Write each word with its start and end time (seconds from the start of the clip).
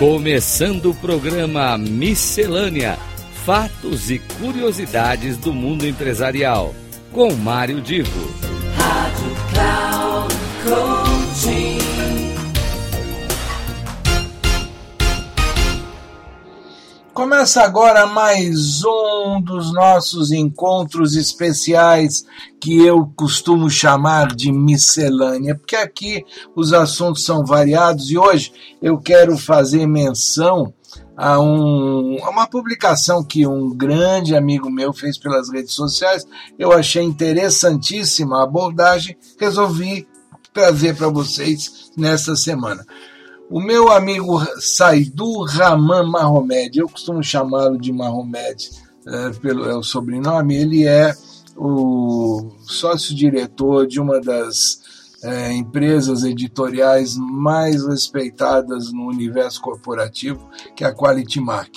Começando 0.00 0.92
o 0.92 0.94
programa 0.94 1.76
Miscelânea: 1.76 2.98
Fatos 3.44 4.10
e 4.10 4.18
Curiosidades 4.18 5.36
do 5.36 5.52
Mundo 5.52 5.86
Empresarial, 5.86 6.74
com 7.12 7.34
Mário 7.34 7.82
Divo. 7.82 8.34
Rádio 8.78 9.36
Cloud 9.52 10.34
Coaching. 10.64 11.69
Começa 17.20 17.62
agora 17.62 18.06
mais 18.06 18.82
um 18.82 19.42
dos 19.42 19.74
nossos 19.74 20.32
encontros 20.32 21.14
especiais 21.14 22.24
que 22.58 22.82
eu 22.82 23.12
costumo 23.14 23.68
chamar 23.68 24.34
de 24.34 24.50
miscelânea, 24.50 25.54
porque 25.54 25.76
aqui 25.76 26.24
os 26.56 26.72
assuntos 26.72 27.22
são 27.22 27.44
variados 27.44 28.10
e 28.10 28.16
hoje 28.16 28.50
eu 28.80 28.96
quero 28.96 29.36
fazer 29.36 29.86
menção 29.86 30.72
a, 31.14 31.38
um, 31.38 32.16
a 32.24 32.30
uma 32.30 32.46
publicação 32.46 33.22
que 33.22 33.46
um 33.46 33.68
grande 33.68 34.34
amigo 34.34 34.70
meu 34.70 34.90
fez 34.90 35.18
pelas 35.18 35.50
redes 35.50 35.74
sociais. 35.74 36.26
Eu 36.58 36.72
achei 36.72 37.02
interessantíssima 37.02 38.40
a 38.40 38.44
abordagem, 38.44 39.14
resolvi 39.38 40.08
trazer 40.54 40.96
para 40.96 41.08
vocês 41.08 41.92
nesta 41.98 42.34
semana. 42.34 42.82
O 43.50 43.58
meu 43.58 43.90
amigo 43.90 44.40
Saidu 44.60 45.42
Rahman 45.42 46.08
Mahomed, 46.08 46.78
eu 46.78 46.88
costumo 46.88 47.20
chamá-lo 47.20 47.76
de 47.76 47.92
Mahomed 47.92 48.70
é, 49.04 49.30
pelo 49.40 49.68
é 49.68 49.76
o 49.76 49.82
sobrenome, 49.82 50.54
ele 50.54 50.86
é 50.86 51.12
o 51.56 52.48
sócio-diretor 52.60 53.88
de 53.88 54.00
uma 54.00 54.20
das 54.20 54.80
é, 55.24 55.52
empresas 55.52 56.22
editoriais 56.22 57.16
mais 57.16 57.84
respeitadas 57.84 58.92
no 58.92 59.08
universo 59.08 59.60
corporativo, 59.60 60.48
que 60.76 60.84
é 60.84 60.86
a 60.86 60.94
Quality 60.94 61.40
Mark. 61.40 61.74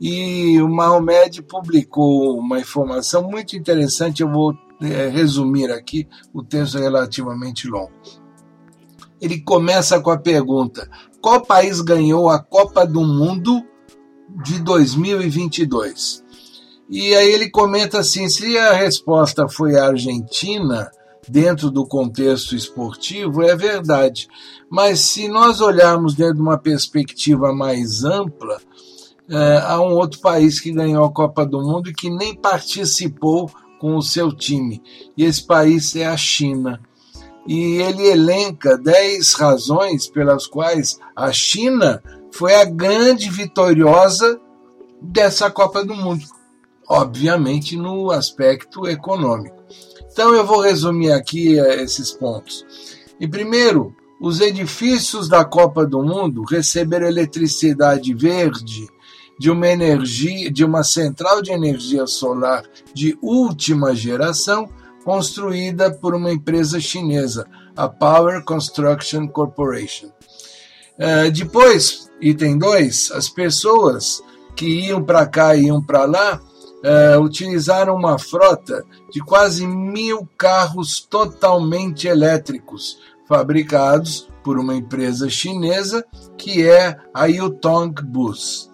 E 0.00 0.58
o 0.62 0.68
Mahomed 0.68 1.42
publicou 1.42 2.38
uma 2.38 2.58
informação 2.58 3.30
muito 3.30 3.54
interessante, 3.54 4.22
eu 4.22 4.30
vou 4.30 4.54
é, 4.80 5.08
resumir 5.08 5.70
aqui, 5.70 6.08
o 6.32 6.42
texto 6.42 6.78
é 6.78 6.80
relativamente 6.80 7.68
longo 7.68 7.92
ele 9.22 9.40
começa 9.40 10.00
com 10.00 10.10
a 10.10 10.18
pergunta: 10.18 10.90
qual 11.20 11.40
país 11.40 11.80
ganhou 11.80 12.28
a 12.28 12.40
Copa 12.40 12.84
do 12.84 13.02
Mundo 13.02 13.62
de 14.44 14.58
2022? 14.58 16.24
E 16.90 17.14
aí 17.14 17.32
ele 17.32 17.48
comenta 17.48 18.00
assim: 18.00 18.28
se 18.28 18.58
a 18.58 18.72
resposta 18.72 19.48
foi 19.48 19.78
a 19.78 19.86
Argentina, 19.86 20.90
dentro 21.28 21.70
do 21.70 21.86
contexto 21.86 22.56
esportivo, 22.56 23.42
é 23.42 23.54
verdade. 23.54 24.26
Mas 24.68 25.00
se 25.00 25.28
nós 25.28 25.60
olharmos 25.60 26.14
dentro 26.14 26.34
de 26.34 26.42
uma 26.42 26.58
perspectiva 26.58 27.54
mais 27.54 28.02
ampla, 28.02 28.60
é, 29.30 29.58
há 29.64 29.80
um 29.80 29.94
outro 29.94 30.20
país 30.20 30.58
que 30.58 30.72
ganhou 30.72 31.04
a 31.04 31.12
Copa 31.12 31.46
do 31.46 31.60
Mundo 31.60 31.88
e 31.88 31.94
que 31.94 32.10
nem 32.10 32.34
participou 32.34 33.48
com 33.78 33.96
o 33.96 34.02
seu 34.02 34.32
time. 34.32 34.82
E 35.16 35.24
esse 35.24 35.46
país 35.46 35.94
é 35.94 36.06
a 36.06 36.16
China 36.16 36.80
e 37.46 37.80
ele 37.82 38.06
elenca 38.06 38.78
10 38.78 39.34
razões 39.34 40.06
pelas 40.06 40.46
quais 40.46 40.98
a 41.14 41.32
China 41.32 42.02
foi 42.30 42.54
a 42.54 42.64
grande 42.64 43.28
vitoriosa 43.28 44.40
dessa 45.00 45.50
Copa 45.50 45.84
do 45.84 45.94
Mundo, 45.94 46.24
obviamente 46.88 47.76
no 47.76 48.10
aspecto 48.10 48.86
econômico. 48.86 49.56
Então 50.10 50.34
eu 50.34 50.46
vou 50.46 50.60
resumir 50.60 51.12
aqui 51.12 51.58
eh, 51.58 51.82
esses 51.82 52.12
pontos. 52.12 52.64
E 53.18 53.26
primeiro, 53.26 53.94
os 54.20 54.40
edifícios 54.40 55.28
da 55.28 55.44
Copa 55.44 55.84
do 55.84 56.02
Mundo 56.02 56.44
receberam 56.44 57.06
eletricidade 57.06 58.14
verde 58.14 58.86
de 59.38 59.50
uma 59.50 59.66
energia, 59.66 60.50
de 60.50 60.64
uma 60.64 60.84
central 60.84 61.42
de 61.42 61.50
energia 61.50 62.06
solar 62.06 62.62
de 62.94 63.18
última 63.20 63.94
geração 63.94 64.68
construída 65.04 65.90
por 65.90 66.14
uma 66.14 66.32
empresa 66.32 66.80
chinesa, 66.80 67.46
a 67.76 67.88
Power 67.88 68.44
Construction 68.44 69.26
Corporation. 69.28 70.08
Uh, 70.98 71.30
depois, 71.32 72.10
item 72.20 72.58
2, 72.58 73.12
as 73.12 73.28
pessoas 73.28 74.22
que 74.54 74.86
iam 74.86 75.02
para 75.02 75.26
cá 75.26 75.56
e 75.56 75.66
iam 75.66 75.82
para 75.82 76.04
lá 76.04 76.40
uh, 76.82 77.20
utilizaram 77.20 77.94
uma 77.94 78.18
frota 78.18 78.84
de 79.10 79.20
quase 79.20 79.66
mil 79.66 80.28
carros 80.36 81.00
totalmente 81.00 82.06
elétricos, 82.06 82.98
fabricados 83.26 84.28
por 84.42 84.58
uma 84.58 84.74
empresa 84.74 85.30
chinesa 85.30 86.04
que 86.36 86.68
é 86.68 86.96
a 87.14 87.26
Yutong 87.26 87.94
Bus. 88.02 88.70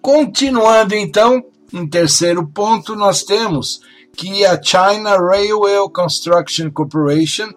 Continuando 0.00 0.94
então, 0.94 1.42
em 1.72 1.86
terceiro 1.86 2.46
ponto, 2.46 2.94
nós 2.94 3.22
temos 3.22 3.80
que 4.20 4.44
a 4.44 4.60
China 4.62 5.16
Railway 5.16 5.76
Construction 5.94 6.70
Corporation 6.70 7.48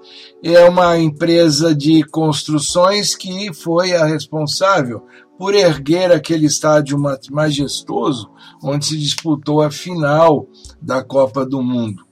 é 0.42 0.64
uma 0.64 0.98
empresa 0.98 1.76
de 1.76 2.06
construções 2.06 3.18
que 3.18 3.54
foi 3.54 3.94
a 3.94 4.06
responsável 4.06 5.06
por 5.38 5.54
erguer 5.54 6.10
aquele 6.10 6.46
estádio 6.46 6.98
majestoso 7.32 8.32
onde 8.64 8.86
se 8.86 8.98
disputou 8.98 9.62
a 9.62 9.70
final 9.70 10.48
da 10.82 11.04
Copa 11.04 11.46
do 11.46 11.62
Mundo. 11.62 12.06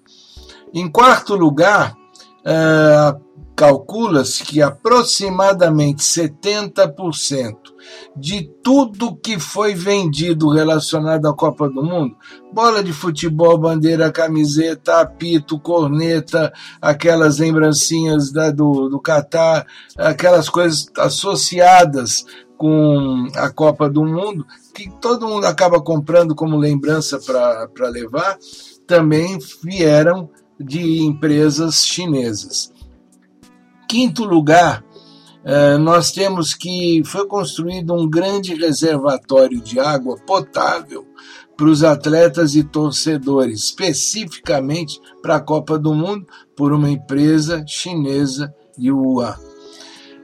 Em 0.73 0.91
quarto 0.91 1.33
lugar, 1.33 1.95
uh, 2.41 3.21
calcula-se 3.55 4.43
que 4.43 4.61
aproximadamente 4.61 6.03
70% 6.03 7.55
de 8.15 8.49
tudo 8.63 9.15
que 9.15 9.39
foi 9.39 9.73
vendido 9.73 10.49
relacionado 10.49 11.27
à 11.27 11.35
Copa 11.35 11.69
do 11.69 11.83
Mundo, 11.83 12.15
bola 12.53 12.83
de 12.83 12.93
futebol, 12.93 13.57
bandeira, 13.57 14.11
camiseta, 14.11 15.01
apito, 15.01 15.59
corneta, 15.59 16.51
aquelas 16.81 17.39
lembrancinhas 17.39 18.31
da, 18.31 18.51
do, 18.51 18.89
do 18.89 18.99
Catar, 18.99 19.65
aquelas 19.97 20.49
coisas 20.49 20.87
associadas 20.97 22.25
com 22.57 23.27
a 23.35 23.49
Copa 23.49 23.89
do 23.89 24.05
Mundo, 24.05 24.45
que 24.75 24.89
todo 25.01 25.27
mundo 25.27 25.45
acaba 25.45 25.81
comprando 25.81 26.35
como 26.35 26.57
lembrança 26.57 27.19
para 27.19 27.89
levar, 27.89 28.37
também 28.85 29.39
vieram 29.63 30.29
de 30.59 31.01
empresas 31.01 31.83
chinesas. 31.85 32.71
Quinto 33.87 34.23
lugar, 34.23 34.83
nós 35.79 36.11
temos 36.11 36.53
que 36.53 37.01
foi 37.03 37.25
construído 37.27 37.93
um 37.93 38.07
grande 38.09 38.53
reservatório 38.53 39.59
de 39.59 39.79
água 39.79 40.17
potável 40.25 41.07
para 41.57 41.69
os 41.69 41.83
atletas 41.83 42.55
e 42.55 42.63
torcedores, 42.63 43.65
especificamente 43.65 44.99
para 45.21 45.35
a 45.35 45.39
Copa 45.39 45.77
do 45.77 45.93
Mundo, 45.93 46.25
por 46.55 46.73
uma 46.73 46.89
empresa 46.89 47.63
chinesa, 47.67 48.53
Yuan. 48.79 49.35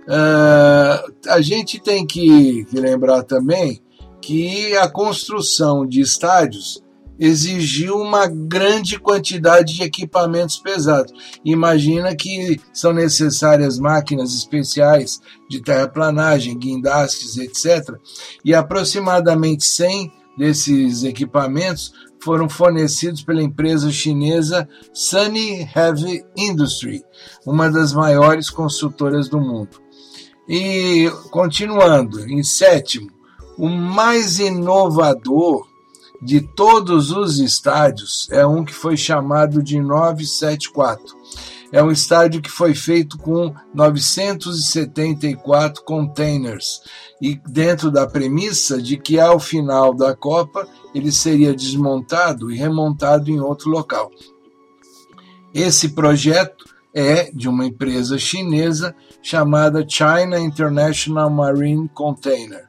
Uh, 0.07 1.13
a 1.27 1.41
gente 1.41 1.79
tem 1.79 2.07
que, 2.07 2.63
que 2.65 2.79
lembrar 2.79 3.23
também 3.23 3.81
que 4.21 4.75
a 4.77 4.89
construção 4.89 5.85
de 5.85 6.01
estádios 6.01 6.81
exigiu 7.19 7.97
uma 7.97 8.27
grande 8.27 8.99
quantidade 8.99 9.75
de 9.75 9.83
equipamentos 9.83 10.57
pesados. 10.57 11.11
Imagina 11.43 12.15
que 12.15 12.59
são 12.73 12.93
necessárias 12.93 13.79
máquinas 13.79 14.33
especiais 14.33 15.19
de 15.49 15.61
terraplanagem, 15.61 16.57
guindastes, 16.57 17.37
etc. 17.37 17.95
E 18.43 18.53
aproximadamente 18.53 19.65
100 19.65 20.11
desses 20.37 21.03
equipamentos 21.03 21.91
foram 22.23 22.47
fornecidos 22.49 23.23
pela 23.23 23.41
empresa 23.41 23.91
chinesa 23.91 24.67
Sunny 24.93 25.67
Heavy 25.75 26.23
Industry, 26.35 27.03
uma 27.45 27.69
das 27.69 27.93
maiores 27.93 28.49
construtoras 28.49 29.27
do 29.29 29.39
mundo. 29.39 29.81
E 30.47 31.11
continuando, 31.29 32.25
em 32.29 32.43
sétimo, 32.43 33.09
o 33.57 33.67
mais 33.67 34.39
inovador 34.39 35.67
de 36.21 36.41
todos 36.41 37.11
os 37.11 37.39
estádios 37.39 38.27
é 38.31 38.45
um 38.45 38.65
que 38.65 38.73
foi 38.73 38.97
chamado 38.97 39.61
de 39.61 39.79
974. 39.79 41.15
É 41.71 41.81
um 41.83 41.91
estádio 41.91 42.41
que 42.41 42.49
foi 42.49 42.73
feito 42.73 43.15
com 43.17 43.53
974 43.73 45.83
containers 45.83 46.81
e 47.21 47.35
dentro 47.47 47.91
da 47.91 48.07
premissa 48.07 48.81
de 48.81 48.95
que 48.97 49.19
ao 49.19 49.37
final 49.39 49.93
da 49.93 50.15
Copa 50.15 50.65
ele 50.95 51.11
seria 51.11 51.53
desmontado 51.53 52.49
e 52.49 52.57
remontado 52.57 53.29
em 53.29 53.41
outro 53.41 53.69
local. 53.69 54.09
Esse 55.53 55.89
projeto 55.89 56.63
é 56.93 57.29
de 57.31 57.49
uma 57.49 57.65
empresa 57.65 58.17
chinesa 58.17 58.95
chamada 59.21 59.85
China 59.87 60.39
International 60.39 61.29
Marine 61.29 61.87
Container. 61.89 62.65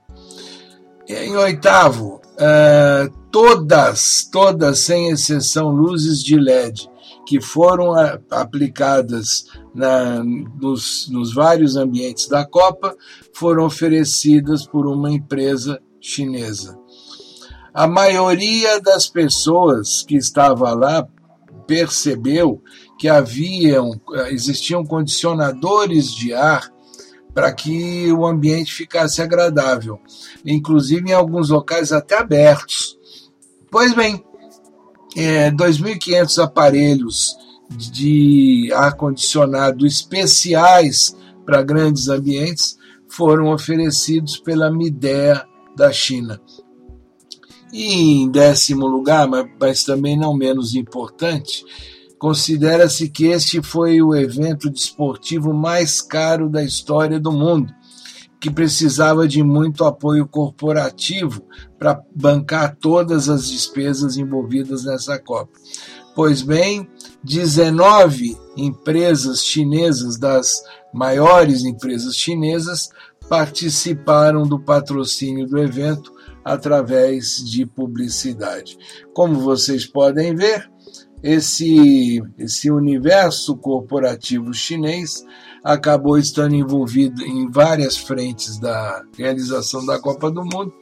Em 1.08 1.36
oitavo, 1.36 2.20
uh, 2.34 3.17
todas, 3.30 4.28
todas, 4.30 4.80
sem 4.80 5.10
exceção, 5.10 5.70
luzes 5.70 6.22
de 6.22 6.36
LED 6.36 6.88
que 7.26 7.42
foram 7.42 7.92
aplicadas 8.30 9.44
na, 9.75 10.25
nos, 10.25 11.08
nos 11.10 11.34
vários 11.34 11.76
ambientes 11.76 12.26
da 12.26 12.44
Copa 12.46 12.96
foram 13.34 13.66
oferecidas 13.66 14.66
por 14.66 14.86
uma 14.86 15.10
empresa 15.10 15.78
chinesa. 16.00 16.78
A 17.75 17.86
maioria 17.86 18.80
das 18.80 19.08
pessoas 19.08 20.02
que 20.02 20.16
estava 20.16 20.72
lá 20.72 21.06
percebeu 21.66 22.62
que 22.98 23.08
haviam, 23.08 24.00
existiam 24.30 24.84
condicionadores 24.84 26.14
de 26.14 26.32
ar 26.32 26.72
para 27.34 27.52
que 27.52 28.10
o 28.10 28.26
ambiente 28.26 28.72
ficasse 28.72 29.22
agradável, 29.22 30.00
inclusive 30.44 31.10
em 31.10 31.12
alguns 31.12 31.50
locais 31.50 31.92
até 31.92 32.19
abertos. 32.19 32.97
Pois 33.70 33.94
bem, 33.94 34.24
é, 35.16 35.50
2.500 35.50 36.42
aparelhos 36.42 37.36
de 37.70 38.70
ar-condicionado 38.72 39.86
especiais 39.86 41.14
para 41.44 41.62
grandes 41.62 42.08
ambientes 42.08 42.78
foram 43.08 43.52
oferecidos 43.52 44.38
pela 44.38 44.70
Midea 44.70 45.46
da 45.76 45.92
China. 45.92 46.40
E 47.72 48.22
em 48.22 48.30
décimo 48.30 48.86
lugar, 48.86 49.28
mas, 49.28 49.46
mas 49.60 49.84
também 49.84 50.16
não 50.16 50.34
menos 50.34 50.74
importante, 50.74 51.64
considera-se 52.18 53.08
que 53.08 53.26
este 53.26 53.62
foi 53.62 54.00
o 54.00 54.14
evento 54.14 54.70
desportivo 54.70 55.52
mais 55.52 56.00
caro 56.00 56.48
da 56.48 56.62
história 56.64 57.20
do 57.20 57.30
mundo, 57.30 57.72
que 58.40 58.50
precisava 58.50 59.26
de 59.26 59.43
muito 59.43 59.85
apoio 59.85 60.26
corporativo 60.26 61.43
para 61.79 62.00
bancar 62.14 62.76
todas 62.76 63.29
as 63.29 63.49
despesas 63.49 64.17
envolvidas 64.17 64.85
nessa 64.85 65.19
Copa. 65.19 65.52
Pois 66.14 66.43
bem, 66.43 66.88
19 67.23 68.37
empresas 68.56 69.44
chinesas, 69.44 70.19
das 70.19 70.62
maiores 70.93 71.64
empresas 71.64 72.17
chinesas, 72.17 72.88
participaram 73.29 74.43
do 74.43 74.58
patrocínio 74.58 75.46
do 75.46 75.58
evento 75.58 76.12
através 76.44 77.37
de 77.44 77.67
publicidade. 77.67 78.79
Como 79.12 79.40
vocês 79.40 79.87
podem 79.87 80.35
ver, 80.35 80.70
esse, 81.22 82.22
esse 82.38 82.70
universo 82.70 83.56
corporativo 83.56 84.52
chinês 84.54 85.24
acabou 85.62 86.16
estando 86.16 86.54
envolvido 86.54 87.22
em 87.22 87.50
várias 87.50 87.96
frentes 87.96 88.58
da 88.58 89.02
realização 89.16 89.84
da 89.84 89.98
Copa 89.98 90.30
do 90.30 90.44
Mundo 90.44 90.72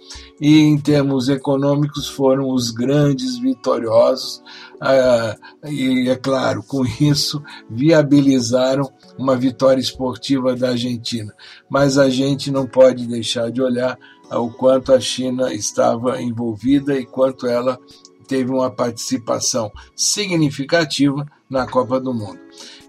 e, 0.40 0.60
em 0.60 0.78
termos 0.78 1.28
econômicos, 1.28 2.08
foram 2.08 2.50
os 2.50 2.70
grandes 2.70 3.38
vitoriosos. 3.38 4.42
Ah, 4.80 5.36
e, 5.64 6.08
é 6.08 6.16
claro, 6.16 6.62
com 6.62 6.84
isso, 7.00 7.42
viabilizaram 7.70 8.90
uma 9.18 9.36
vitória 9.36 9.80
esportiva 9.80 10.54
da 10.54 10.70
Argentina. 10.70 11.32
Mas 11.70 11.96
a 11.96 12.10
gente 12.10 12.50
não 12.50 12.66
pode 12.66 13.06
deixar 13.06 13.50
de 13.50 13.62
olhar 13.62 13.98
o 14.30 14.50
quanto 14.50 14.92
a 14.92 15.00
China 15.00 15.52
estava 15.52 16.20
envolvida 16.20 16.96
e 16.96 17.06
quanto 17.06 17.46
ela 17.46 17.78
teve 18.26 18.50
uma 18.50 18.70
participação 18.70 19.70
significativa 19.94 21.26
na 21.48 21.66
Copa 21.66 22.00
do 22.00 22.12
Mundo. 22.12 22.38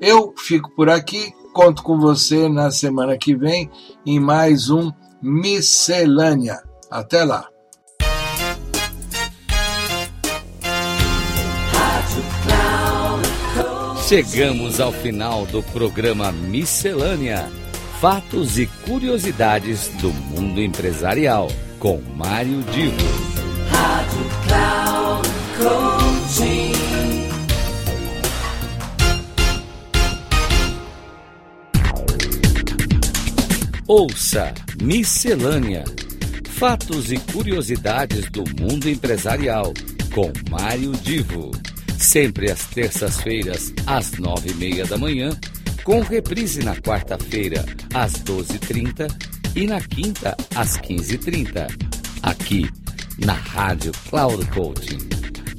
Eu 0.01 0.33
fico 0.37 0.71
por 0.71 0.89
aqui, 0.89 1.31
conto 1.53 1.83
com 1.83 1.99
você 1.99 2.49
na 2.49 2.71
semana 2.71 3.17
que 3.17 3.35
vem 3.35 3.69
em 4.05 4.19
mais 4.19 4.69
um 4.69 4.91
Miscelânea. 5.21 6.61
Até 6.89 7.23
lá! 7.23 7.47
Chegamos 14.07 14.79
ao 14.79 14.93
final 14.93 15.45
do 15.47 15.61
programa 15.61 16.31
Miscelânea: 16.31 17.51
Fatos 17.99 18.57
e 18.57 18.65
Curiosidades 18.85 19.89
do 19.99 20.13
Mundo 20.13 20.61
Empresarial, 20.61 21.49
com 21.77 22.01
Mário 22.15 22.63
Divo. 22.71 22.95
Rádio 23.69 24.23
Cloud 24.47 24.96
Coaching. 25.57 26.71
Ouça 33.87 34.53
Miscelânea: 34.79 35.83
Fatos 36.51 37.11
e 37.11 37.17
Curiosidades 37.17 38.29
do 38.29 38.43
Mundo 38.61 38.87
Empresarial, 38.87 39.73
com 40.13 40.31
Mário 40.51 40.91
Divo. 40.91 41.49
Sempre 41.97 42.51
às 42.51 42.67
terças-feiras, 42.67 43.73
às 43.87 44.11
nove 44.19 44.51
e 44.51 44.53
meia 44.53 44.85
da 44.85 44.97
manhã, 44.97 45.31
com 45.83 46.01
reprise 46.01 46.63
na 46.63 46.75
quarta-feira, 46.75 47.65
às 47.95 48.13
doze 48.21 48.57
e 48.57 48.59
trinta 48.59 49.07
e 49.55 49.65
na 49.65 49.81
quinta, 49.81 50.37
às 50.53 50.77
quinze 50.77 51.15
e 51.15 51.17
trinta. 51.17 51.65
Aqui 52.21 52.69
na 53.17 53.33
Rádio 53.33 53.91
Cloud 54.07 54.45
Coaching. 54.51 55.16